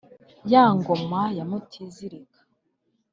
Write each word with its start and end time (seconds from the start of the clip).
ya 0.51 0.63
ngoma 0.77 1.21
ya 1.37 1.43
mutizirika 1.49 2.39